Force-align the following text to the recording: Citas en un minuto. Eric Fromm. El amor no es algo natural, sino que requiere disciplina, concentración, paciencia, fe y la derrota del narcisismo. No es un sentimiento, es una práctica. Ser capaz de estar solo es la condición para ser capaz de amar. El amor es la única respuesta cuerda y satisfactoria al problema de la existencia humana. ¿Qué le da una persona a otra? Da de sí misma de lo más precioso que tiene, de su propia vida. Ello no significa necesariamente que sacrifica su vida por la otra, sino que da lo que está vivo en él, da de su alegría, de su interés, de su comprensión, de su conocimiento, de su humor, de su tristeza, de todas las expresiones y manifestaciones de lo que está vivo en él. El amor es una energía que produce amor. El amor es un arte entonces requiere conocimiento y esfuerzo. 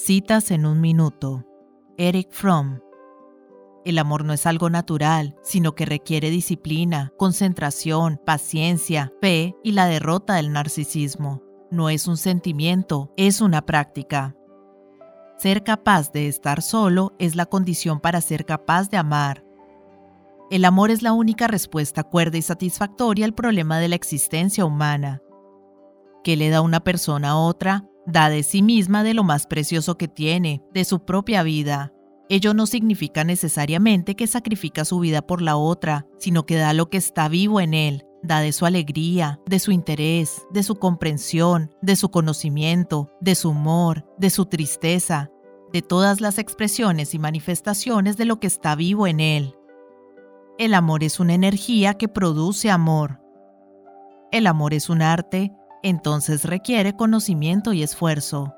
Citas 0.00 0.52
en 0.52 0.64
un 0.64 0.80
minuto. 0.80 1.44
Eric 1.96 2.28
Fromm. 2.30 2.78
El 3.84 3.98
amor 3.98 4.24
no 4.24 4.32
es 4.32 4.46
algo 4.46 4.70
natural, 4.70 5.34
sino 5.42 5.74
que 5.74 5.86
requiere 5.86 6.30
disciplina, 6.30 7.12
concentración, 7.18 8.20
paciencia, 8.24 9.12
fe 9.20 9.56
y 9.64 9.72
la 9.72 9.86
derrota 9.86 10.36
del 10.36 10.52
narcisismo. 10.52 11.42
No 11.72 11.90
es 11.90 12.06
un 12.06 12.16
sentimiento, 12.16 13.12
es 13.16 13.40
una 13.40 13.66
práctica. 13.66 14.36
Ser 15.36 15.64
capaz 15.64 16.12
de 16.12 16.28
estar 16.28 16.62
solo 16.62 17.16
es 17.18 17.34
la 17.34 17.46
condición 17.46 17.98
para 17.98 18.20
ser 18.20 18.46
capaz 18.46 18.90
de 18.90 18.98
amar. 18.98 19.44
El 20.48 20.64
amor 20.64 20.92
es 20.92 21.02
la 21.02 21.12
única 21.12 21.48
respuesta 21.48 22.04
cuerda 22.04 22.38
y 22.38 22.42
satisfactoria 22.42 23.24
al 23.24 23.34
problema 23.34 23.80
de 23.80 23.88
la 23.88 23.96
existencia 23.96 24.64
humana. 24.64 25.22
¿Qué 26.22 26.36
le 26.36 26.50
da 26.50 26.60
una 26.60 26.84
persona 26.84 27.30
a 27.30 27.36
otra? 27.36 27.84
Da 28.10 28.30
de 28.30 28.42
sí 28.42 28.62
misma 28.62 29.04
de 29.04 29.12
lo 29.12 29.22
más 29.22 29.46
precioso 29.46 29.98
que 29.98 30.08
tiene, 30.08 30.62
de 30.72 30.86
su 30.86 31.04
propia 31.04 31.42
vida. 31.42 31.92
Ello 32.30 32.54
no 32.54 32.66
significa 32.66 33.22
necesariamente 33.22 34.16
que 34.16 34.26
sacrifica 34.26 34.86
su 34.86 34.98
vida 34.98 35.20
por 35.20 35.42
la 35.42 35.58
otra, 35.58 36.06
sino 36.18 36.46
que 36.46 36.56
da 36.56 36.72
lo 36.72 36.88
que 36.88 36.96
está 36.96 37.28
vivo 37.28 37.60
en 37.60 37.74
él, 37.74 38.06
da 38.22 38.40
de 38.40 38.52
su 38.52 38.64
alegría, 38.64 39.40
de 39.44 39.58
su 39.58 39.72
interés, 39.72 40.46
de 40.50 40.62
su 40.62 40.76
comprensión, 40.76 41.70
de 41.82 41.96
su 41.96 42.10
conocimiento, 42.10 43.10
de 43.20 43.34
su 43.34 43.50
humor, 43.50 44.06
de 44.16 44.30
su 44.30 44.46
tristeza, 44.46 45.30
de 45.70 45.82
todas 45.82 46.22
las 46.22 46.38
expresiones 46.38 47.12
y 47.12 47.18
manifestaciones 47.18 48.16
de 48.16 48.24
lo 48.24 48.40
que 48.40 48.46
está 48.46 48.74
vivo 48.74 49.06
en 49.06 49.20
él. 49.20 49.54
El 50.56 50.72
amor 50.72 51.04
es 51.04 51.20
una 51.20 51.34
energía 51.34 51.92
que 51.94 52.08
produce 52.08 52.70
amor. 52.70 53.20
El 54.32 54.46
amor 54.46 54.72
es 54.72 54.88
un 54.88 55.02
arte 55.02 55.52
entonces 55.82 56.44
requiere 56.44 56.94
conocimiento 56.94 57.72
y 57.72 57.82
esfuerzo. 57.82 58.57